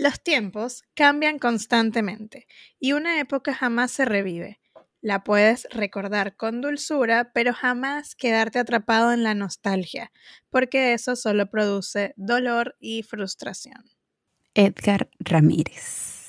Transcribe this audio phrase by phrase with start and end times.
[0.00, 2.46] Los tiempos cambian constantemente
[2.78, 4.58] y una época jamás se revive.
[5.02, 10.10] La puedes recordar con dulzura, pero jamás quedarte atrapado en la nostalgia,
[10.48, 13.90] porque eso solo produce dolor y frustración.
[14.54, 16.28] Edgar Ramírez.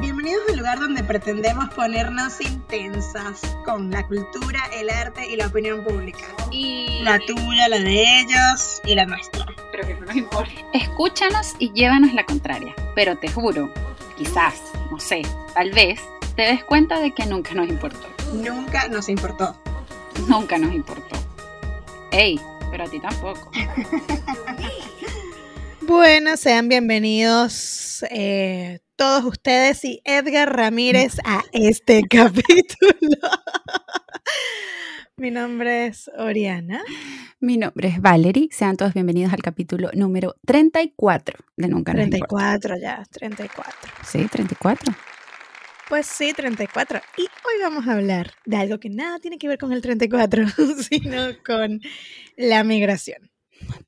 [0.00, 5.82] Bienvenidos al lugar donde pretendemos ponernos intensas con la cultura, el arte y la opinión
[5.84, 6.24] pública.
[6.50, 9.46] Y La tuya, la de ellos y la nuestra.
[9.72, 10.52] pero que no nos importa.
[10.74, 12.74] Escúchanos y llévanos la contraria.
[12.94, 13.72] Pero te juro,
[14.16, 15.22] quizás, no sé,
[15.54, 16.00] tal vez,
[16.34, 18.06] te des cuenta de que nunca nos importó.
[18.34, 19.56] Nunca nos importó.
[20.28, 21.16] Nunca nos importó.
[22.10, 22.40] Ey,
[22.70, 23.50] pero a ti tampoco.
[25.82, 33.28] Bueno, sean bienvenidos eh, todos ustedes y Edgar Ramírez a este capítulo.
[35.18, 36.82] Mi nombre es Oriana.
[37.38, 38.48] Mi nombre es Valerie.
[38.50, 42.58] Sean todos bienvenidos al capítulo número 34 de Nunca nos importa.
[42.58, 43.92] 34 ya, 34.
[44.02, 44.94] Sí, 34.
[45.88, 47.00] Pues sí, 34.
[47.18, 50.44] Y hoy vamos a hablar de algo que nada tiene que ver con el 34,
[50.90, 51.80] sino con
[52.36, 53.30] la migración.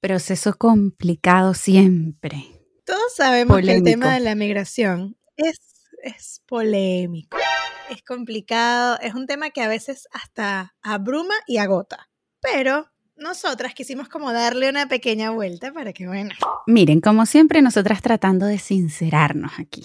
[0.00, 2.57] Proceso complicado siempre.
[2.88, 5.58] Todos sabemos que el tema de la migración es,
[6.02, 7.36] es polémico,
[7.90, 12.08] es complicado, es un tema que a veces hasta abruma y agota.
[12.40, 16.30] Pero nosotras quisimos como darle una pequeña vuelta para que, bueno,
[16.66, 19.84] Miren, como siempre, nosotras tratando de sincerarnos aquí.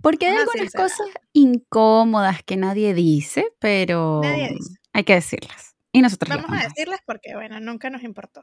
[0.00, 0.90] Porque hay Vamos algunas sincerar.
[0.90, 4.74] cosas incómodas que nadie dice, pero Nadie dice.
[4.94, 5.74] hay que decirlas.
[5.92, 6.76] Y nosotros las vamos a vamos a decir.
[6.86, 8.42] decirles porque, bueno, nunca nos importó.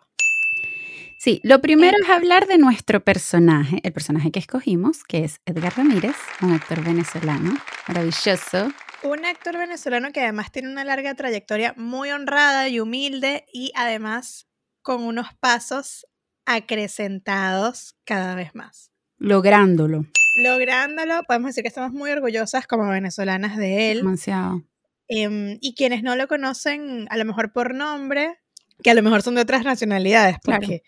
[1.17, 5.75] Sí, lo primero es hablar de nuestro personaje, el personaje que escogimos, que es Edgar
[5.75, 8.71] Ramírez, un actor venezolano maravilloso.
[9.03, 14.47] Un actor venezolano que además tiene una larga trayectoria muy honrada y humilde y además
[14.81, 16.05] con unos pasos
[16.45, 18.91] acrecentados cada vez más.
[19.17, 20.05] lográndolo.
[20.43, 23.97] Lográndolo, podemos decir que estamos muy orgullosas como venezolanas de él.
[23.99, 24.63] Demasiado.
[25.07, 28.37] Em, y quienes no lo conocen, a lo mejor por nombre,
[28.83, 30.61] que a lo mejor son de otras nacionalidades, Claro.
[30.61, 30.83] porque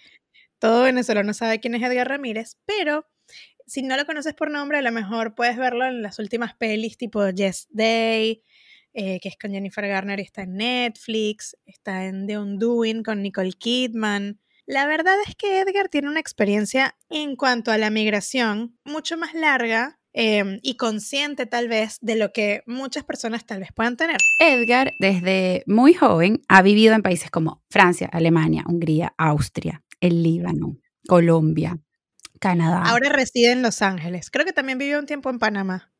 [0.60, 3.08] todo venezolano sabe quién es Edgar Ramírez, pero
[3.66, 6.98] si no lo conoces por nombre, a lo mejor puedes verlo en las últimas pelis
[6.98, 8.42] tipo Yes Day,
[8.94, 13.22] eh, que es con Jennifer Garner y está en Netflix, está en The Undoing con
[13.22, 14.40] Nicole Kidman.
[14.66, 19.34] La verdad es que Edgar tiene una experiencia en cuanto a la migración mucho más
[19.34, 24.18] larga em, y consciente tal vez de lo que muchas personas tal vez puedan tener.
[24.40, 30.78] Edgar, desde muy joven, ha vivido en países como Francia, Alemania, Hungría, Austria, el Líbano,
[31.08, 31.78] Colombia,
[32.40, 32.82] Canadá.
[32.86, 34.32] Ahora reside en Los Ángeles.
[34.32, 35.92] Creo que también vivió un tiempo en Panamá.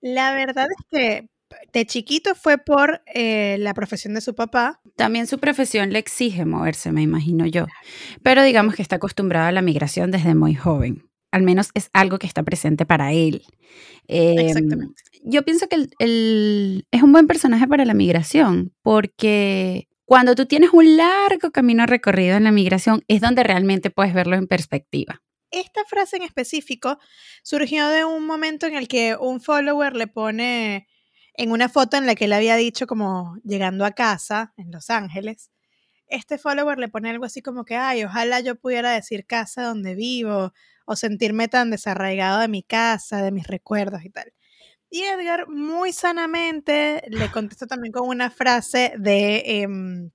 [0.00, 1.28] La verdad es que
[1.72, 4.80] de chiquito fue por eh, la profesión de su papá.
[4.94, 7.66] También su profesión le exige moverse, me imagino yo.
[8.22, 11.07] Pero digamos que está acostumbrado a la migración desde muy joven.
[11.38, 13.42] Al menos es algo que está presente para él.
[14.08, 14.94] Eh, Exactamente.
[15.24, 20.46] Yo pienso que el- el- es un buen personaje para la migración, porque cuando tú
[20.46, 25.22] tienes un largo camino recorrido en la migración, es donde realmente puedes verlo en perspectiva.
[25.50, 26.98] Esta frase en específico
[27.42, 30.86] surgió de un momento en el que un follower le pone
[31.34, 34.90] en una foto en la que él había dicho como llegando a casa en Los
[34.90, 35.50] Ángeles.
[36.06, 39.94] Este follower le pone algo así como que, ay, ojalá yo pudiera decir casa donde
[39.94, 40.52] vivo
[40.88, 44.32] o sentirme tan desarraigado de mi casa, de mis recuerdos y tal.
[44.90, 50.10] Y Edgar muy sanamente le contesta también con una frase de, em,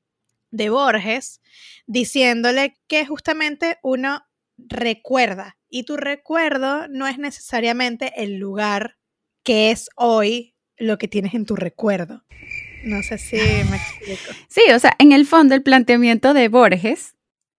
[0.50, 1.41] de Borges
[1.85, 4.25] diciéndole que justamente uno
[4.57, 8.97] recuerda y tu recuerdo no es necesariamente el lugar
[9.44, 12.23] que es hoy lo que tienes en tu recuerdo.
[12.84, 14.34] No sé si me explico.
[14.47, 17.12] Sí, o sea, en el fondo el planteamiento de Borges,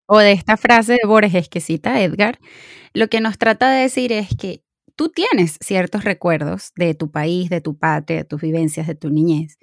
[0.06, 2.38] o de esta frase de Borges que cita Edgar,
[2.92, 4.62] lo que nos trata de decir es que
[4.96, 9.10] tú tienes ciertos recuerdos de tu país, de tu patria, de tus vivencias, de tu
[9.10, 9.58] niñez,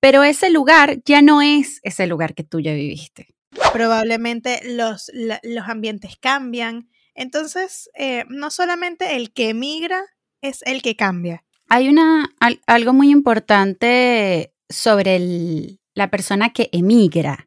[0.00, 3.28] pero ese lugar ya no es ese lugar que tú ya viviste.
[3.72, 6.88] Probablemente los, la- los ambientes cambian.
[7.14, 10.02] Entonces, eh, no solamente el que emigra
[10.40, 11.44] es el que cambia.
[11.68, 17.46] Hay una, al- algo muy importante sobre el- la persona que emigra,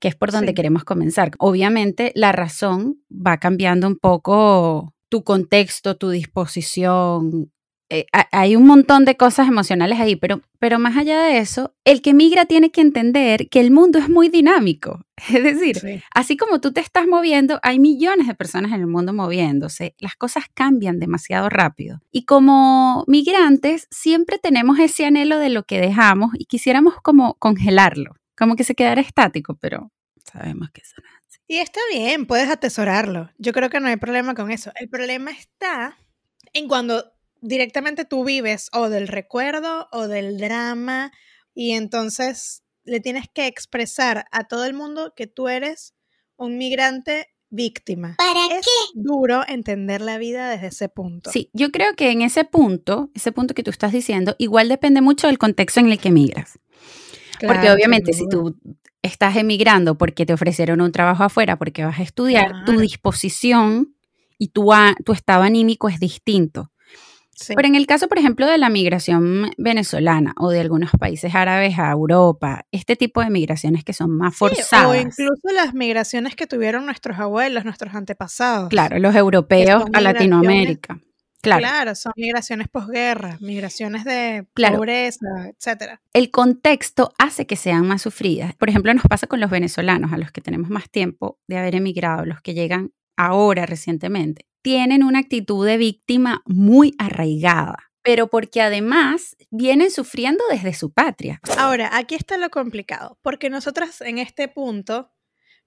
[0.00, 0.54] que es por donde Sí.
[0.54, 1.32] queremos comenzar.
[1.38, 7.50] Obviamente, la razón va cambiando un poco tu contexto, tu disposición.
[7.90, 11.74] eh, ha- hay un montón de cosas emocionales ahí, pero, pero más allá de eso,
[11.86, 15.06] el que migra tiene que entender que el mundo es muy dinámico.
[15.40, 16.02] Es decir, Sí.
[16.14, 19.94] así como tú te estás moviendo, hay millones de personas en el mundo moviéndose.
[20.00, 22.00] Las cosas cambian demasiado rápido.
[22.12, 28.16] Y como migrantes, siempre tenemos ese anhelo de lo que dejamos y quisiéramos como congelarlo,
[28.38, 29.90] como que se quedara estático, pero
[30.24, 31.40] sabemos que eso no es así.
[31.48, 33.30] Y está bien, puedes atesorarlo.
[33.38, 34.70] Yo creo que no hay problema con eso.
[34.76, 35.98] El problema está
[36.52, 41.12] en cuando directamente tú vives o del recuerdo o del drama
[41.54, 45.94] y entonces le tienes que expresar a todo el mundo que tú eres
[46.36, 48.14] un migrante víctima.
[48.18, 51.30] ¿Para es duro entender la vida desde ese punto.
[51.30, 55.00] Sí, yo creo que en ese punto, ese punto que tú estás diciendo, igual depende
[55.00, 56.58] mucho del contexto en el que migras.
[57.46, 58.56] Porque obviamente si tú
[59.02, 63.94] estás emigrando porque te ofrecieron un trabajo afuera, porque vas a estudiar, tu disposición
[64.38, 66.70] y tu, a- tu estado anímico es distinto.
[67.34, 67.52] Sí.
[67.54, 71.78] Pero en el caso, por ejemplo, de la migración venezolana o de algunos países árabes
[71.78, 74.86] a Europa, este tipo de migraciones que son más Sí, forzadas.
[74.88, 78.68] o incluso las migraciones que tuvieron nuestros abuelos, nuestros antepasados.
[78.70, 80.98] Claro, los europeos a Latinoamérica.
[81.40, 81.60] Claro.
[81.60, 84.76] Claro, son migraciones posguerra, migraciones de Claro.
[84.78, 85.26] pobreza,
[85.56, 86.00] etcétera.
[86.12, 88.54] El contexto hace que sean más sufridas.
[88.56, 91.76] Por ejemplo, nos pasa con los venezolanos, a los que tenemos más tiempo de haber
[91.76, 94.46] emigrado, los que llegan ahora recientemente.
[94.62, 101.40] Tienen una actitud de víctima muy arraigada, pero porque además vienen sufriendo desde su patria.
[101.56, 105.12] Ahora, aquí está lo complicado, porque nosotras en este punto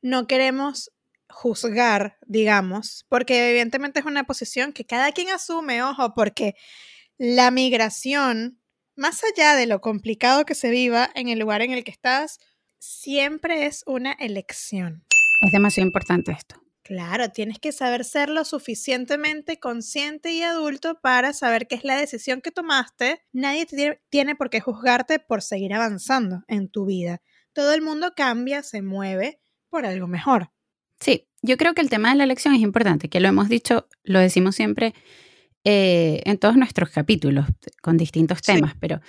[0.01, 0.91] no queremos
[1.31, 6.55] juzgar, digamos, porque evidentemente es una posición que cada quien asume, ojo, porque
[7.17, 8.61] la migración,
[8.95, 12.39] más allá de lo complicado que se viva en el lugar en el que estás,
[12.79, 15.03] siempre es una elección.
[15.41, 16.61] Es demasiado importante esto.
[16.83, 21.95] Claro, tienes que saber ser lo suficientemente consciente y adulto para saber qué es la
[21.95, 23.21] decisión que tomaste.
[23.31, 27.21] Nadie te tiene por qué juzgarte por seguir avanzando en tu vida.
[27.53, 29.39] Todo el mundo cambia, se mueve
[29.69, 30.51] por algo mejor.
[31.01, 33.87] Sí, yo creo que el tema de la elección es importante, que lo hemos dicho,
[34.03, 34.93] lo decimos siempre
[35.65, 37.45] eh, en todos nuestros capítulos
[37.81, 38.53] con distintos Sí.
[38.53, 39.01] temas, pero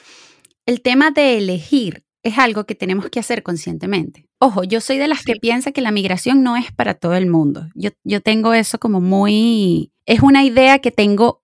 [0.67, 4.27] el tema de elegir es algo que tenemos que hacer conscientemente.
[4.39, 7.27] Ojo, yo soy de las que piensa que la migración no es para todo el
[7.27, 7.69] mundo.
[7.75, 9.93] Yo, yo tengo eso como muy...
[10.07, 11.42] Es una idea que tengo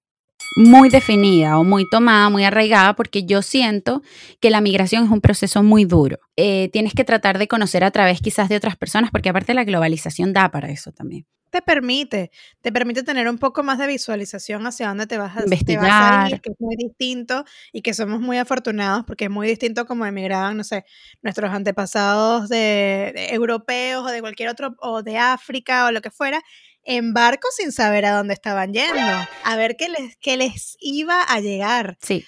[0.59, 4.03] muy definida o muy tomada, muy arraigada, porque yo siento
[4.41, 6.19] que la migración es un proceso muy duro.
[6.37, 9.63] Eh, tienes que tratar de conocer a través quizás de otras personas, porque aparte la
[9.63, 11.27] globalización da para eso también.
[11.51, 15.45] Te permite, te permite tener un poco más de visualización hacia dónde te vas a,
[15.45, 16.31] te vas a Investigar.
[16.31, 20.05] ir, que es muy distinto y que somos muy afortunados porque es muy distinto como
[20.05, 20.85] emigraban, no sé,
[21.23, 26.11] nuestros antepasados de, de europeos o de cualquier otro, o de África o lo que
[26.11, 26.43] fuera,
[26.89, 31.23] en barco sin saber a dónde estaban yendo, a ver qué les, qué les iba
[31.23, 31.99] a llegar.
[32.01, 32.25] Sí,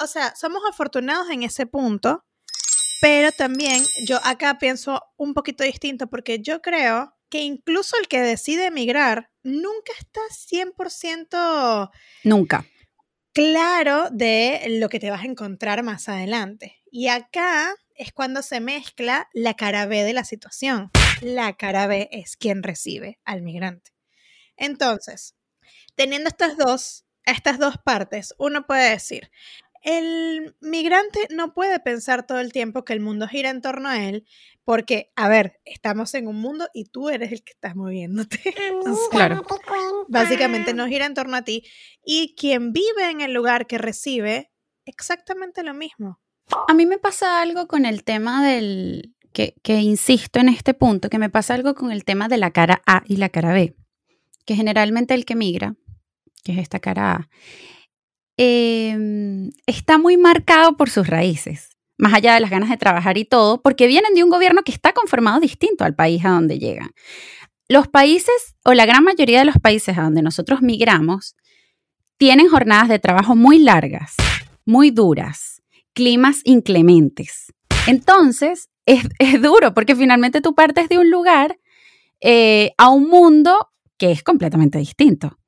[0.00, 2.24] O sea, somos afortunados en ese punto,
[3.00, 8.20] pero también yo acá pienso un poquito distinto porque yo creo que incluso el que
[8.20, 11.90] decide emigrar nunca está 100%
[12.24, 12.66] nunca.
[13.32, 16.82] claro de lo que te vas a encontrar más adelante.
[16.90, 20.90] Y acá es cuando se mezcla la cara B de la situación.
[21.24, 23.92] La cara B es quien recibe al migrante.
[24.56, 25.34] Entonces,
[25.94, 29.30] teniendo estas dos, estas dos partes, uno puede decir,
[29.82, 34.04] el migrante no puede pensar todo el tiempo que el mundo gira en torno a
[34.04, 34.26] él,
[34.64, 38.38] porque, a ver, estamos en un mundo y tú eres el que estás moviéndote.
[38.70, 39.42] Entonces, Claro.
[40.08, 41.64] básicamente no gira en torno a ti.
[42.04, 44.50] Y quien vive en el lugar que recibe,
[44.86, 46.20] exactamente lo mismo.
[46.68, 51.18] A mí me pasa algo con el tema del, que, insisto en este punto, que
[51.18, 53.76] me pasa algo con el tema de la cara A y la cara B,
[54.46, 55.74] que generalmente el que migra,
[56.44, 57.28] que es esta cara A,
[58.38, 63.24] em, está muy marcado por sus raíces, más allá de las ganas de trabajar y
[63.24, 66.90] todo, porque vienen de un gobierno que está conformado distinto al país a donde llegan.
[67.68, 71.34] Los países, o la gran mayoría de los países a donde nosotros migramos,
[72.18, 74.14] tienen jornadas de trabajo muy largas,
[74.64, 75.62] muy duras,
[75.92, 77.52] climas inclementes.
[77.86, 81.58] Entonces, es, es duro porque finalmente tú partes de un lugar
[82.20, 85.38] eh, a un mundo que es completamente distinto.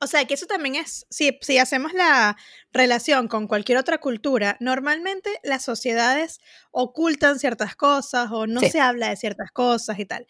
[0.00, 2.36] O sea, que eso también es, si, si hacemos la
[2.72, 6.40] relación con cualquier otra cultura, normalmente las sociedades
[6.72, 8.70] ocultan ciertas cosas o no Sí.
[8.70, 10.26] se habla de ciertas cosas y tal.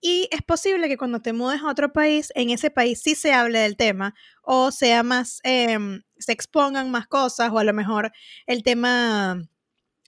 [0.00, 3.32] Y es posible que cuando te mudes a otro país, en ese país sí se
[3.32, 8.12] hable del tema o sea más, em, se expongan más cosas o a lo mejor
[8.46, 9.40] el tema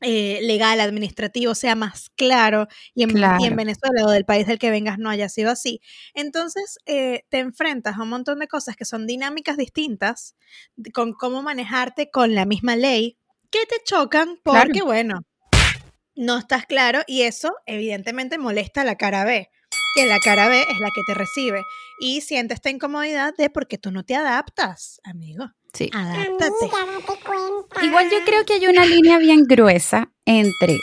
[0.00, 3.56] eh, legal, administrativo sea más claro y en, y en Claro.
[3.56, 5.80] Venezuela o del país del que vengas no haya sido así.
[6.14, 10.36] Entonces eh, te enfrentas a un montón de cosas que son dinámicas distintas
[10.94, 13.18] con cómo manejarte con la misma ley
[13.50, 14.66] que te chocan Claro.
[14.66, 15.20] porque, bueno,
[16.14, 19.48] no estás claro y eso evidentemente molesta a la cara B,
[19.94, 21.62] que la cara B es la que te recibe
[22.00, 25.46] y siente esta incomodidad de porque tú no te adaptas, amigo.
[25.72, 25.90] Sí.
[25.92, 26.70] Adáptate.
[27.82, 30.76] Igual yo creo que hay una línea bien gruesa entre,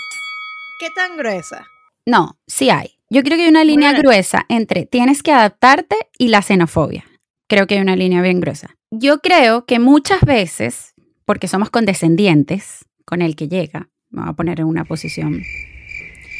[0.79, 1.65] ¿Qué tan gruesa?
[2.05, 4.03] no, sí hay, Yo creo que hay una línea Bueno.
[4.03, 7.05] gruesa entre tienes que adaptarte y la xenofobia.
[7.47, 8.75] Creo que hay una línea bien gruesa.
[8.91, 10.93] Yo creo que muchas veces,
[11.25, 15.43] porque somos condescendientes con el que llega, me voy a poner en una posición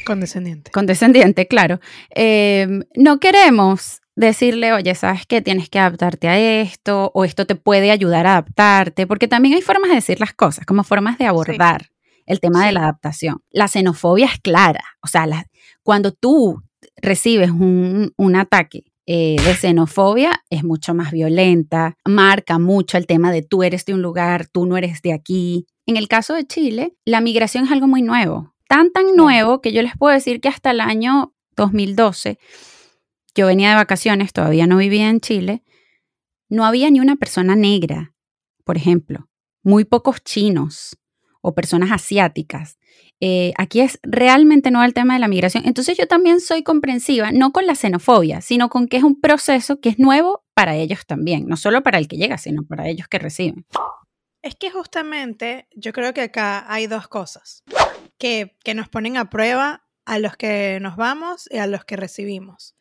[0.06, 0.72] Condescendiente.
[0.72, 1.80] condescendiente, claro,
[2.16, 5.42] eh, no queremos decirle, oye, ¿sabes qué?
[5.42, 9.62] Tienes que adaptarte a esto o esto te puede ayudar a adaptarte, porque también hay
[9.62, 11.90] formas de decir las cosas, como formas de abordar
[12.26, 13.44] el tema de la adaptación.
[13.52, 15.46] La xenofobia es clara, o sea, la-
[15.84, 16.62] cuando tú
[17.02, 23.32] recibes un, un ataque eh, de xenofobia es mucho más violenta, marca mucho el tema
[23.32, 25.68] de tú eres de un lugar, tú no eres de aquí.
[25.86, 29.74] En el caso de Chile, la migración es algo muy nuevo, tan tan nuevo que
[29.74, 32.40] yo les puedo decir que hasta el año 2012,
[33.36, 35.64] yo venía de vacaciones, todavía no vivía en Chile,
[36.50, 38.14] no había ni una persona negra,
[38.64, 39.30] por ejemplo,
[39.62, 40.98] muy pocos chinos
[41.42, 42.78] o personas asiáticas.
[43.20, 45.64] Eh, aquí es realmente nuevo el tema de la migración.
[45.66, 49.80] Entonces yo también soy comprensiva, no con la xenofobia, sino con que es un proceso
[49.80, 53.08] que es nuevo para ellos también, no solo para el que llega, sino para ellos
[53.08, 53.66] que reciben.
[54.42, 57.64] Es que justamente yo creo que acá hay dos cosas
[58.18, 61.98] que, que nos ponen a prueba a los que nos vamos y a los que
[61.98, 62.76] recibimos.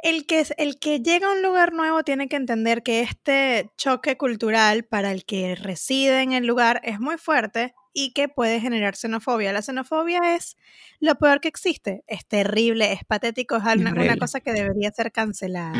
[0.00, 4.16] El que, el que llega a un lugar nuevo tiene que entender que este choque
[4.16, 8.94] cultural para el que reside en el lugar es muy fuerte y que puede generar
[8.94, 9.52] xenofobia.
[9.52, 10.56] La xenofobia es
[11.00, 12.04] lo peor que existe.
[12.06, 15.74] Es terrible, es patético, es una, una cosa que debería ser cancelada.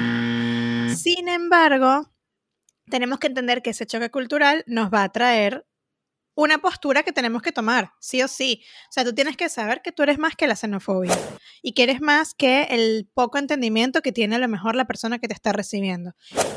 [0.96, 2.10] Sin embargo,
[2.90, 5.64] tenemos que entender que ese choque cultural nos va a traer
[6.38, 8.62] una postura que tenemos que tomar, sí o sí.
[8.84, 11.18] O sea, tú tienes que saber que tú eres más que la xenofobia
[11.62, 15.18] y que eres más que el poco entendimiento que tiene a lo mejor la persona
[15.18, 16.12] que te está recibiendo.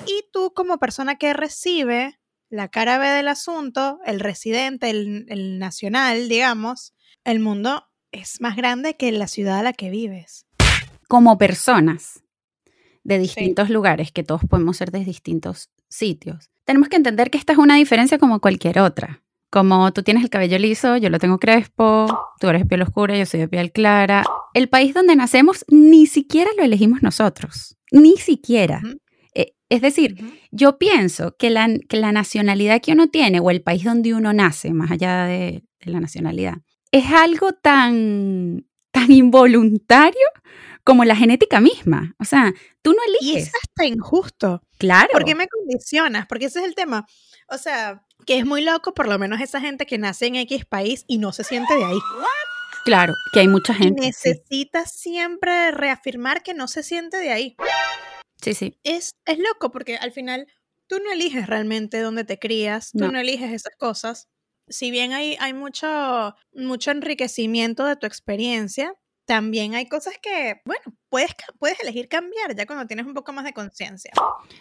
[0.06, 2.20] Y tú como persona que recibe
[2.52, 8.56] la cara B del asunto, el residente, el, el nacional, digamos, el mundo es más
[8.56, 10.46] grande que la ciudad a la que vives.
[11.08, 12.22] Como personas
[13.04, 17.54] de distintos lugares, que todos podemos ser de distintos sitios, tenemos que entender que esta
[17.54, 19.24] es una diferencia como cualquier otra.
[19.52, 22.08] Como tú tienes el cabello liso, yo lo tengo crespo,
[22.40, 24.24] tú eres de piel oscura, yo soy de piel clara.
[24.54, 28.82] El país donde nacemos ni siquiera lo elegimos nosotros, ni siquiera.
[29.36, 30.16] Eh, es decir,
[30.52, 34.32] yo pienso que la, que la nacionalidad que uno tiene o el país donde uno
[34.32, 36.56] nace, más allá de, de la nacionalidad,
[36.94, 40.28] es algo tan, tan involuntario
[40.86, 42.16] como la genética misma.
[42.20, 43.50] O sea, tú no Y eliges.
[43.50, 44.62] es hasta injusto.
[44.78, 45.10] claro.
[45.12, 46.26] ¿Por qué me condicionas?
[46.28, 47.06] Porque ese es el tema.
[47.52, 50.66] O sea, que es muy loco, por lo menos esa gente que nace en X
[50.66, 52.00] país y no se siente de ahí.
[52.84, 54.02] Claro, que hay mucha Y gente.
[54.12, 57.56] Sí, necesita siempre reafirmar que no se siente de ahí.
[58.42, 58.80] sí, sí.
[58.84, 60.48] Es, es loco porque al final
[60.88, 63.12] tú no eliges realmente dónde te crías, tú No.
[63.12, 64.30] no, eliges esas cosas.
[64.68, 70.84] Si bien hay, hay mucho, mucho enriquecimiento de tu experiencia, también hay cosas que, bueno,
[71.10, 74.12] puedes, puedes elegir cambiar ya cuando tienes un poco más de conciencia.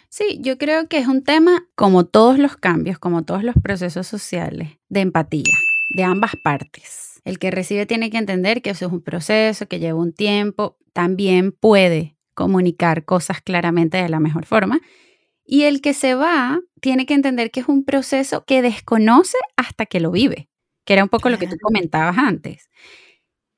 [0.09, 4.07] Sí, yo creo que es un tema, como todos los cambios, como todos los procesos
[4.07, 5.53] sociales, de empatía,
[5.95, 7.21] de ambas partes.
[7.23, 10.77] El que recibe tiene que entender que eso es un proceso, que lleva un tiempo,
[10.93, 14.79] también puede comunicar cosas claramente de la mejor forma.
[15.45, 19.85] Y el que se va tiene que entender que es un proceso que desconoce hasta
[19.85, 20.49] que lo vive,
[20.85, 22.69] que era un poco lo que tú comentabas antes.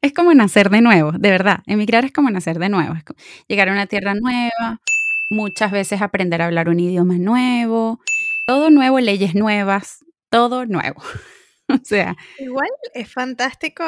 [0.03, 1.59] Es como nacer de nuevo, de verdad.
[1.65, 3.17] Emigrar es como nacer de nuevo, es como
[3.47, 4.81] llegar a una tierra nueva,
[5.29, 8.01] muchas veces aprender a hablar un idioma nuevo,
[8.45, 11.01] todo nuevo, leyes nuevas, todo nuevo.
[11.69, 13.85] o sea, Igual es fantástico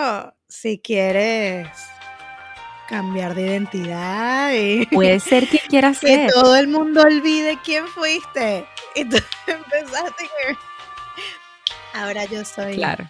[0.48, 1.68] si quieres
[2.88, 6.32] cambiar de identidad y puede ser que quieras que ser.
[6.32, 8.66] todo el mundo olvide quién fuiste.
[8.98, 10.58] Y tú empezaste que...
[11.94, 12.76] Ahora yo soy...
[12.76, 13.06] Claro.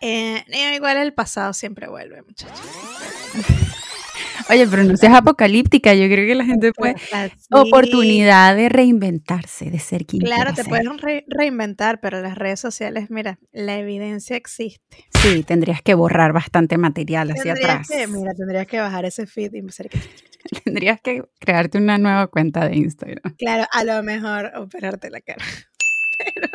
[0.00, 2.60] Eh, eh, igual el pasado siempre vuelve, muchachos.
[4.50, 6.94] Oye, pero no seas apocalíptica, yo creo que la gente puede...
[7.12, 10.68] Así- Oportunidad de reinventarse, de ser quien Claro, te ser.
[10.70, 15.04] pueden re- reinventar, pero las redes sociales, mira, la evidencia existe.
[15.20, 17.88] Sí, tendrías que borrar bastante material hacia Tendrías atrás.
[17.88, 20.00] que, mira, tendrías que bajar ese feed y que...
[20.64, 23.34] Tendrías que crearte una nueva cuenta de Instagram.
[23.36, 25.44] Claro, a lo mejor operarte la cara.
[26.16, 26.48] Pero,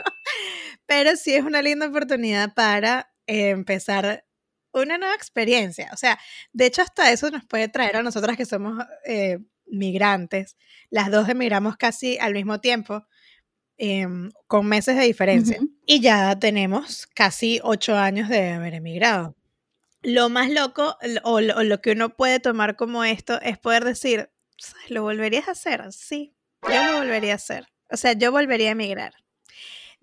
[0.87, 4.25] pero sí es una linda oportunidad para empezar
[4.71, 5.89] una nueva experiencia.
[5.93, 6.19] O sea,
[6.51, 10.57] de hecho hasta eso nos puede traer a nosotras que somos eh, migrantes.
[10.89, 13.05] Las dos emigramos casi al mismo tiempo,
[13.77, 15.59] em, con meses de diferencia.
[15.85, 19.35] Y ya tenemos casi ocho años de haber emigrado.
[20.01, 23.85] Lo más loco o lo, o lo que uno puede tomar como esto es poder
[23.85, 24.91] decir, "¿Sabes?
[24.91, 25.91] ¿lo volverías a hacer?
[25.93, 26.35] Sí,
[26.67, 27.67] yo lo volvería a hacer.
[27.89, 29.13] O sea, yo volvería a emigrar.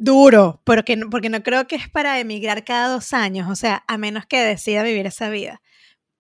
[0.03, 3.99] Duro, porque, porque no creo que es para emigrar cada dos años, o sea, a
[3.99, 5.61] menos que decida vivir esa vida.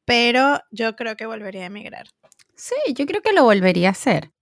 [0.07, 2.09] pero yo creo que volvería a emigrar.
[2.57, 4.33] Sí, yo creo que lo volvería a hacer.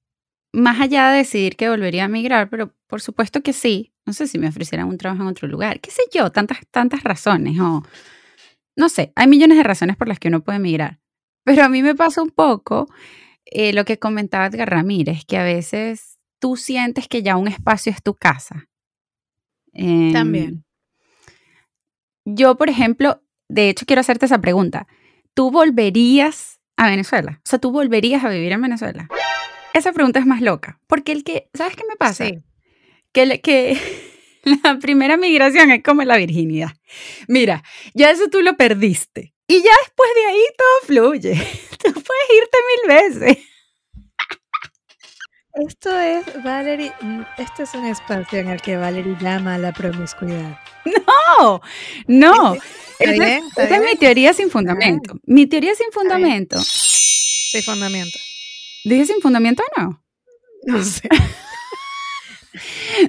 [0.54, 3.92] Más allá de decidir que volvería a emigrar, pero por supuesto que sí.
[4.06, 5.80] No sé si me ofrecieran un trabajo en otro lugar.
[5.80, 6.32] ¿Qué sé yo?
[6.32, 7.60] Tantas, tantas razones.
[7.60, 7.84] O,
[8.76, 11.00] no sé, hay millones de razones por las que uno puede emigrar.
[11.44, 12.88] Pero a mí me pasa un poco
[13.46, 17.92] eh, lo que comentaba Edgar Ramírez, que a veces tú sientes que ya un espacio
[17.92, 18.67] es tu casa.
[19.72, 20.48] También.
[20.48, 20.62] Em,
[22.24, 24.86] yo, por ejemplo, de hecho quiero hacerte esa pregunta.
[25.34, 27.40] ¿Tú volverías a Venezuela?
[27.44, 29.08] O sea, ¿tú volverías a vivir en Venezuela?
[29.74, 32.26] Esa pregunta es más loca, porque el que, ¿sabes qué me pasa?
[32.26, 32.38] Sí.
[33.12, 33.78] Que, que
[34.64, 36.72] la primera migración es como la virginidad.
[37.28, 37.62] Mira,
[37.94, 39.34] ya eso tú lo perdiste.
[39.46, 41.32] Y ya después de ahí todo fluye.
[41.78, 43.47] Tú puedes irte mil veces.
[45.66, 49.72] Esto es, Valerie, mm, este es un espacio en el que Valerie llama a la
[49.72, 50.58] promiscuidad.
[50.84, 51.60] No,
[52.06, 52.56] no.
[53.00, 55.18] Bien, esa es mi teoría sin fundamento.
[55.24, 56.58] Mi teoría sin fundamento.
[56.62, 58.18] Sí, fundamento.
[58.84, 60.04] ¿Dije sin fundamento o no?
[60.64, 61.08] No sé.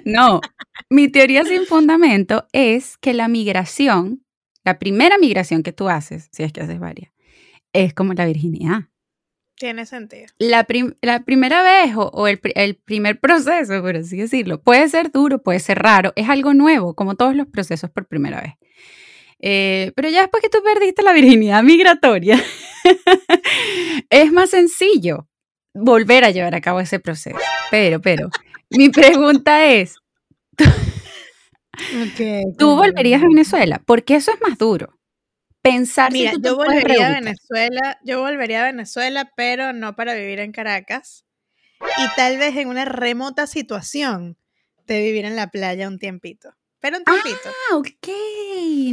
[0.06, 0.42] No.
[0.90, 4.24] Mi teoría sin fundamento es que la migración,
[4.64, 7.12] la primera migración que tú haces, si es que haces varias,
[7.74, 8.90] es como la virginidad.
[9.60, 10.26] Tiene sentido.
[10.38, 14.88] La, prim- la primera vez o, o el, el primer proceso, por así decirlo, puede
[14.88, 18.54] ser duro, puede ser raro, es algo nuevo, como todos los procesos por primera vez.
[19.42, 22.42] Eh, pero ya después que tú perdiste la virginidad migratoria,
[24.10, 25.28] es más sencillo
[25.74, 27.38] volver a llevar a cabo ese proceso.
[27.70, 28.30] Pero, pero,
[28.70, 29.96] mi pregunta es,
[32.14, 33.82] Okay, ¿tú volverías a Venezuela?
[33.86, 34.99] Porque eso es más duro.
[35.72, 37.12] Pensar Mira, si tú te yo volvería a.
[37.12, 41.26] Venezuela, yo volvería a Venezuela, pero no para vivir en Caracas.
[41.82, 44.38] Y tal vez en una remota situación
[44.86, 46.54] de vivir en la playa un tiempito.
[46.80, 47.50] Pero un tiempito.
[47.72, 48.08] Ah, ok.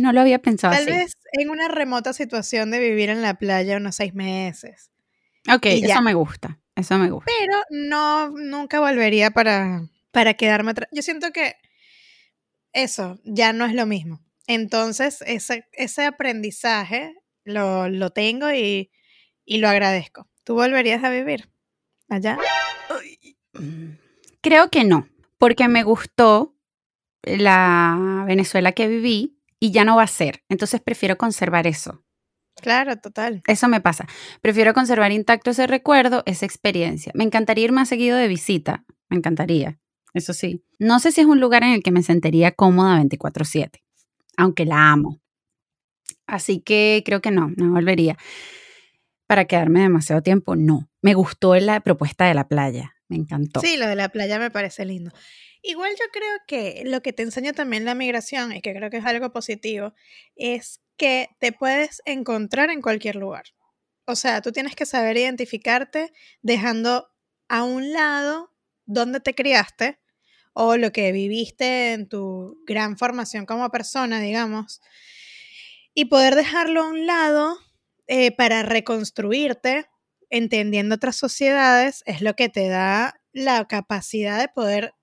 [0.00, 0.90] No lo había pensado tal así.
[0.90, 4.90] vez en una remota situación de vivir en la playa unos seis meses.
[5.52, 6.00] Ok, y eso ya.
[6.00, 6.58] me gusta.
[6.74, 7.30] Eso me gusta.
[7.38, 10.88] Pero no, nunca volvería para, para quedarme atrás.
[10.92, 11.56] Yo siento que
[12.72, 14.25] eso ya no es lo mismo.
[14.46, 18.90] Entonces, ese, ese aprendizaje lo, lo tengo y,
[19.44, 20.28] y lo agradezco.
[20.44, 21.50] ¿Tú volverías a vivir
[22.08, 22.38] allá?
[23.54, 23.92] Mm,
[24.40, 26.54] Creo que no, porque me gustó
[27.22, 30.42] la Venezuela que viví y ya no va a ser.
[30.48, 32.04] Entonces prefiero conservar eso.
[32.62, 33.42] Claro, total.
[33.46, 34.06] Eso me pasa.
[34.40, 37.12] Prefiero conservar intacto ese recuerdo, esa experiencia.
[37.14, 38.84] Me encantaría ir más seguido de visita.
[39.08, 39.78] Me encantaría.
[40.14, 40.64] Eso sí.
[40.78, 43.82] No sé si es un lugar en el que me sentiría cómoda 24/7,
[44.36, 45.20] aunque la amo.
[46.26, 48.16] Así que creo que no, no volvería.
[49.26, 50.88] Para quedarme demasiado tiempo, no.
[51.02, 52.94] Me gustó la propuesta de la playa.
[53.08, 53.60] Me encantó.
[53.60, 55.12] Sí, lo de la playa me parece lindo.
[55.62, 58.98] Igual yo creo que lo que te enseña también la migración, y que creo que
[58.98, 59.94] es algo positivo,
[60.36, 63.44] es que te puedes encontrar en cualquier lugar.
[64.06, 67.08] O sea, tú tienes que saber identificarte dejando
[67.48, 68.52] a un lado
[68.84, 69.98] dónde te criaste
[70.58, 74.80] o lo que viviste en tu gran formación como persona, digamos,
[75.92, 77.58] y poder dejarlo a un lado
[78.06, 79.84] eh, para reconstruirte,
[80.30, 84.94] entendiendo otras sociedades, es lo que te da la capacidad de poder,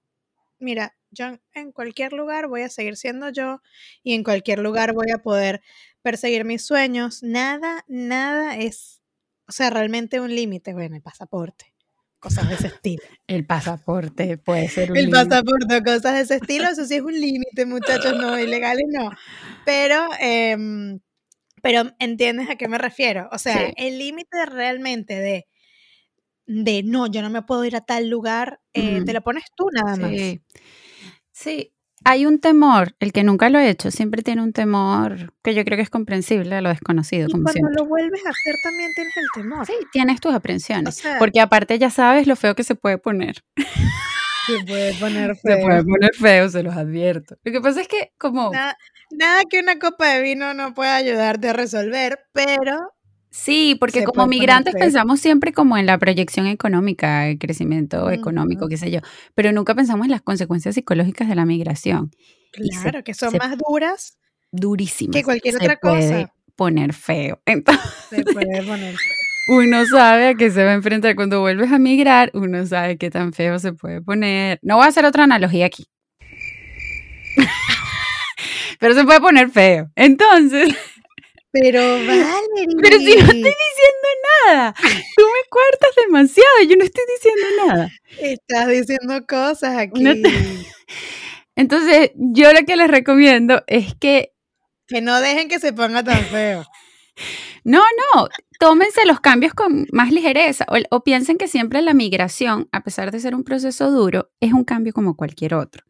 [0.60, 3.62] mira, yo en cualquier lugar voy a seguir siendo yo
[4.02, 5.62] y en cualquier lugar voy a poder
[6.02, 7.22] perseguir mis sueños.
[7.22, 9.04] Nada, nada es,
[9.48, 11.76] o sea, realmente un límite, bueno, el pasaporte,
[12.24, 13.04] cosas de ese estilo.
[13.28, 15.26] El pasaporte puede ser un El límite.
[15.30, 19.12] pasaporte, cosas de ese estilo, eso sí es un límite, muchachos, no, ilegales no.
[19.66, 21.00] Pero, em,
[21.62, 23.30] pero entiendes a qué me refiero.
[23.32, 23.74] O sea, Sí.
[23.78, 25.46] el límite realmente de,
[26.46, 29.66] de no, yo no me puedo ir a tal lugar, eh, te lo pones tú
[29.72, 30.12] nada más.
[30.12, 30.42] Sí.
[31.32, 31.74] Sí,
[32.06, 35.64] hay un temor, el que nunca lo ha hecho, siempre tiene un temor que yo
[35.66, 37.76] creo que es comprensible a lo desconocido, Y como cuando siempre.
[37.78, 39.66] lo vuelves a hacer también tienes el temor.
[39.66, 42.98] Sí, tienes tus O aprensiones, sea, porque aparte ya sabes lo feo que se puede
[42.98, 43.44] poner.
[44.48, 45.86] se puede poner Se puede feo.
[45.86, 47.36] poner feo, se los advierto.
[47.44, 48.78] Lo que pasa es que como, Nada,
[49.12, 52.92] nada que una copa de vino no pueda ayudarte a resolver, pero
[53.34, 58.10] sí, porque se como puede migrantes pensamos siempre como en la proyección económica, el crecimiento
[58.12, 58.70] económico, Ujú.
[58.70, 59.00] qué sé yo,
[59.36, 62.12] pero nunca pensamos en las consecuencias psicológicas de la migración.
[62.54, 64.18] Se- Claro, que son se- más duras
[64.52, 65.16] Durísimas.
[65.16, 66.34] que cualquier se otra puede cosa.
[66.56, 67.42] poner feo.
[67.46, 69.16] Entonces, Se puede poner feo.
[69.58, 73.10] uno sabe a qué se va a enfrentar cuando vuelves a migrar, uno sabe qué
[73.10, 74.60] tan feo se puede poner.
[74.62, 75.88] No voy a hacer otra analogía aquí.
[78.80, 79.90] Pero se puede poner feo.
[79.96, 80.76] Entonces,
[81.54, 82.78] Pero Valerie.
[82.82, 84.08] pero si no estoy diciendo
[84.48, 84.74] nada,
[85.16, 87.90] tú me cuartas demasiado, yo no estoy diciendo nada.
[88.20, 90.14] Estás diciendo cosas aquí No
[91.56, 94.34] Entonces, yo lo que les recomiendo es que
[94.88, 96.66] que no dejen que se ponga tan feo.
[97.66, 98.28] No, no,
[98.60, 103.12] tómense los cambios con más ligereza o, o, piensen que siempre la migración, a pesar
[103.12, 105.86] de ser un proceso duro, es un cambio como cualquier otro.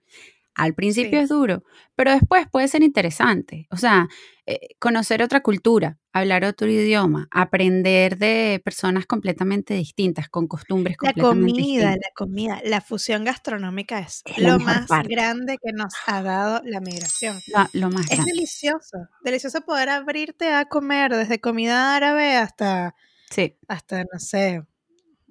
[0.56, 1.24] Al principio Sí.
[1.24, 1.64] es duro,
[1.96, 3.68] pero después puede ser interesante.
[3.72, 4.08] O sea,
[4.46, 11.10] eh, conocer otra cultura, hablar otro idioma, aprender de personas completamente distintas, con costumbres La
[11.14, 11.96] completamente comida, distintas.
[11.96, 15.10] la comida, la fusión gastronómica es, lo más parte.
[15.10, 17.40] grande que nos ha dado la migración.
[17.48, 18.32] Lo, lo más Es grande.
[18.34, 22.96] delicioso, delicioso poder abrirte a comer desde comida árabe hasta,
[23.32, 24.62] Sí, hasta no sé,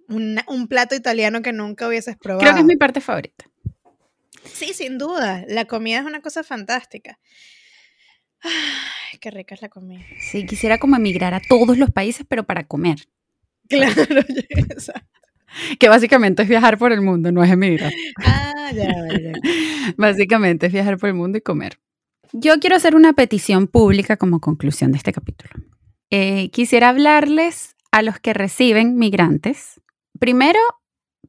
[0.08, 2.54] un, un plato italiano que nunca hubieses creo probado.
[2.56, 3.44] que es mi parte favorita.
[4.44, 7.18] Sí, sin duda, la comida es una cosa fantástica.
[8.40, 10.04] Ay, qué rica es la comida.
[10.20, 13.08] Sí, quisiera como emigrar a todos los países, pero para comer.
[13.68, 14.02] Claro,
[14.50, 15.22] exacto.
[15.78, 17.92] Que básicamente es viajar por el mundo, no es emigrar.
[18.24, 18.86] Ah, ya,
[19.20, 19.32] ya.
[19.96, 21.78] Básicamente es viajar por el mundo y comer.
[22.32, 25.52] Yo quiero hacer una petición pública como conclusión de este capítulo.
[26.10, 29.80] Eh, quisiera hablarles a los que reciben migrantes.
[30.18, 30.60] Primero,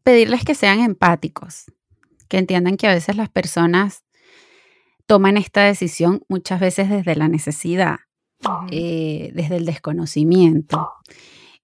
[0.03, 1.65] pedirles que sean empáticos,
[2.33, 4.05] que entiendan que a veces las personas
[5.05, 7.97] toman esta decisión muchas veces desde la necesidad,
[8.71, 10.89] eh, desde el desconocimiento.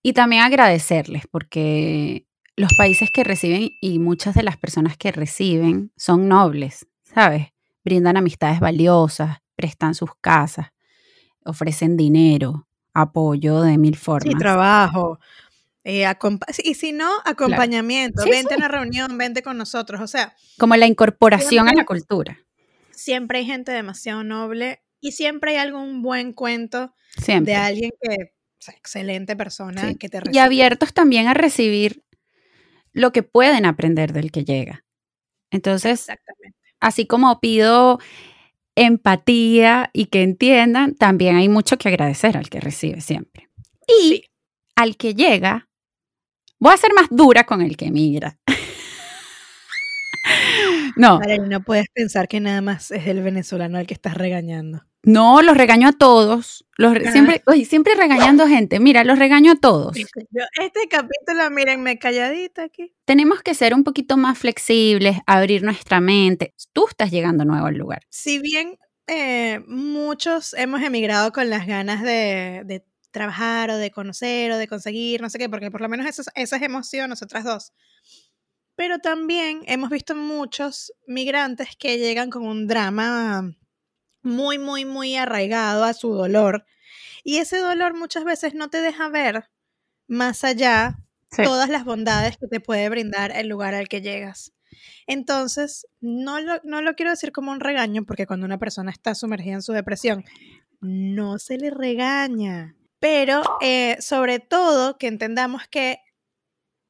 [0.04, 5.92] Y también agradecerles, porque los países que reciben y muchas de las personas que reciben
[5.98, 7.48] son nobles, ¿sabes?
[7.84, 10.68] Brindan amistades valiosas, prestan sus casas,
[11.46, 14.38] ofrecen dinero, apoyo de mil Sí, formas.
[14.38, 15.20] trabajo.
[15.84, 16.06] Eh,
[16.64, 18.24] y si no, acompañamiento.
[18.24, 18.54] Sí, vente sí.
[18.56, 20.02] a una reunión, vente con nosotros.
[20.02, 22.38] O sea, Como la incorporación a la cultura.
[22.92, 27.54] siempre hay gente demasiado noble y siempre hay algún buen cuento Siempre.
[27.54, 29.96] de alguien que, o sea, excelente persona Sí.
[29.96, 30.40] que te Y recibe.
[30.42, 32.04] abiertos también a recibir
[32.92, 34.84] lo que pueden aprender del que llega.
[35.52, 36.58] Entonces, Exactamente.
[36.82, 38.00] así como pido
[38.76, 43.50] empatía y que entiendan, también hay mucho que agradecer al que recibe siempre.
[43.88, 44.26] Y
[44.76, 45.69] al que llega,
[46.60, 48.38] voy a ser más dura con el que emigra.
[50.96, 54.84] no, no puedes pensar que nada más es el venezolano al que estás regañando.
[55.04, 56.66] no, los regaño a todos.
[56.78, 57.12] Los re- Ah.
[57.12, 58.80] siempre, oye, siempre regañando gente.
[58.80, 59.96] Mira, los regaño a todos.
[59.98, 62.94] Este capítulo, mírenme calladita aquí.
[63.06, 66.54] Tenemos que ser un poquito más flexibles, abrir nuestra mente.
[66.74, 68.02] Tú estás llegando nuevo al lugar.
[68.10, 74.52] Si bien eh, muchos hemos emigrado con las ganas de, de trabajar o de conocer
[74.52, 77.44] o de conseguir, no sé qué, porque por lo menos eso, esa es emoción, nosotras
[77.44, 77.74] dos.
[78.76, 83.52] Pero también hemos visto muchos migrantes que llegan con un drama
[84.22, 86.66] muy, muy, muy arraigado a su dolor.
[87.24, 89.50] Y ese dolor muchas veces no te deja ver
[90.08, 90.98] más allá
[91.32, 91.44] Sí.
[91.44, 94.52] todas las bondades que te puede brindar el lugar al que llegas.
[95.06, 99.14] Entonces, no lo, no lo quiero decir como un regaño, porque cuando una persona está
[99.14, 100.24] sumergida en su depresión,
[100.82, 102.76] no se le regaña.
[103.00, 106.00] Pero eh, sobre todo que entendamos que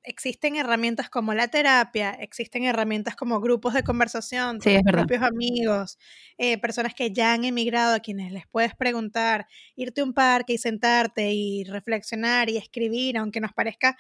[0.04, 6.00] existen herramientas como la terapia, existen herramientas como grupos de conversación, Sí, propios amigos,
[6.38, 10.54] eh, personas que ya han emigrado, a quienes les puedes preguntar, irte a un parque
[10.54, 13.98] y sentarte y reflexionar y escribir, aunque nos parezca,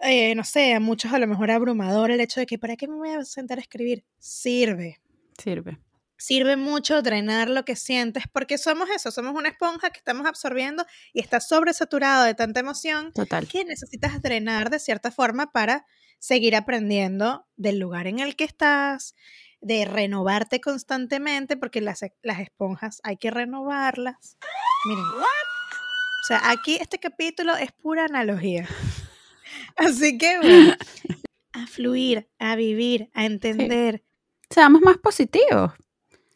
[0.00, 2.88] eh, no sé, a muchos a lo mejor abrumador el hecho de que ¿para qué
[2.88, 4.04] me voy a sentar a escribir?
[4.18, 4.98] Sirve
[5.38, 5.78] Sirve.
[6.20, 10.84] Sirve mucho drenar lo que sientes, porque somos eso, somos una esponja que estamos absorbiendo
[11.14, 13.48] y está sobresaturado de tanta emoción Total.
[13.48, 15.86] que necesitas drenar de cierta forma para
[16.18, 19.14] seguir aprendiendo del lugar en el que estás,
[19.62, 24.36] de renovarte constantemente, porque las, las esponjas hay que renovarlas.
[24.84, 25.04] Miren.
[25.04, 28.68] O sea, aquí este capítulo es pura analogía.
[29.76, 30.74] Así que bueno,
[31.54, 34.04] a fluir, a vivir, a entender.
[34.50, 35.72] Seamos más positivos.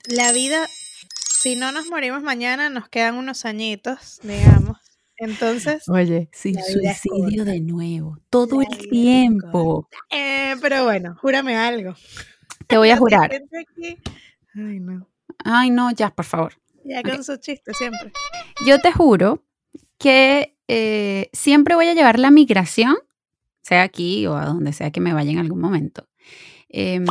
[0.09, 0.69] La vida,
[1.39, 4.79] si no nos morimos mañana, nos quedan unos añitos, digamos.
[5.17, 8.19] Entonces, Oye, sí, suicidio de nuevo.
[8.31, 9.89] Todo La el tiempo.
[10.11, 11.95] eh, pero bueno, júrame algo.
[12.67, 13.31] Te voy a jurar.
[14.55, 15.09] Ay, no.
[15.45, 16.55] Ay, no, ya, por favor.
[16.85, 18.13] Ya con su chiste siempre.
[18.67, 19.43] Yo te juro
[19.99, 22.97] que eh, siempre voy a llevar la migración,
[23.63, 26.09] sea aquí o a donde sea que me vaya en algún momento,
[26.69, 27.07] em,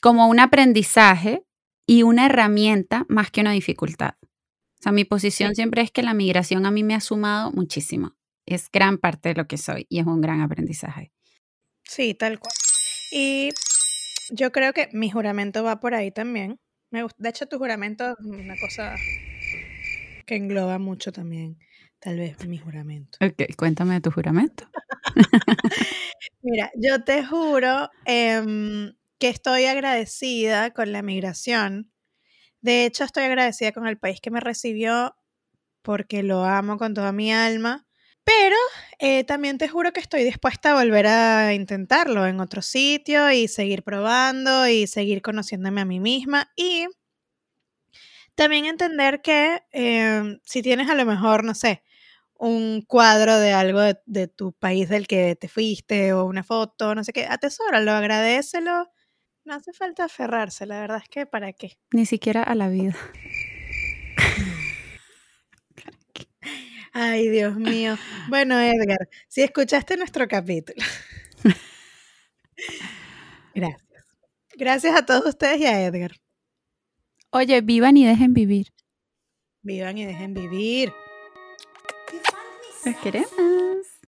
[0.00, 1.42] como un aprendizaje
[1.88, 4.14] y una herramienta más que una dificultad.
[4.22, 5.54] O sea, mi posición Sí.
[5.56, 8.14] siempre es que la migración a mí me ha sumado muchísimo.
[8.46, 11.12] Es gran parte de lo que soy y es un gran aprendizaje.
[11.84, 12.52] Sí, tal cual.
[13.10, 13.48] Y
[14.30, 16.60] yo creo que mi juramento va por ahí también.
[16.90, 18.94] Me gusta, de hecho, tu juramento es una cosa
[20.26, 21.58] que engloba mucho también,
[22.00, 23.18] tal vez, mi juramento.
[23.22, 24.68] Ok, cuéntame de tu juramento.
[26.42, 31.92] Mira, yo te juro em, que estoy agradecida con la migración.
[32.60, 35.16] De hecho, estoy agradecida con el país que me recibió
[35.82, 37.86] porque lo amo con toda mi alma.
[38.24, 38.56] Pero
[38.98, 43.48] eh, también te juro que estoy dispuesta a volver a intentarlo en otro sitio y
[43.48, 46.52] seguir probando y seguir conociéndome a mí misma.
[46.54, 46.86] Y
[48.34, 51.82] también entender que em, si tienes a lo mejor, no sé,
[52.38, 57.04] un cuadro de algo de, tu país del que te fuiste o una foto, no
[57.04, 58.90] sé qué, atesóralo, agradecelo.
[59.48, 61.78] No hace falta aferrarse, la verdad es que para qué.
[61.90, 62.94] Ni siquiera a la vida.
[66.92, 67.96] Ay, Dios mío.
[68.28, 70.76] Bueno, Edgar, si escuchaste nuestro capítulo.
[73.54, 74.04] Gracias.
[74.54, 76.12] Gracias a todos ustedes y a Edgar.
[77.30, 78.74] Oye, vivan y dejen vivir.
[79.62, 80.92] Vivan y dejen vivir.
[82.84, 83.88] Los queremos.